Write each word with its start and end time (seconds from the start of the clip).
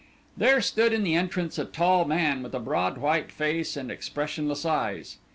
There 0.35 0.61
stood 0.61 0.93
in 0.93 1.03
the 1.03 1.13
entrance 1.13 1.59
a 1.59 1.65
tall 1.65 2.05
man, 2.05 2.41
with 2.41 2.55
a 2.55 2.59
broad 2.59 2.97
white 2.97 3.31
face 3.31 3.77
and 3.77 3.91
expressionless 3.91 4.65
eyes. 4.65 5.17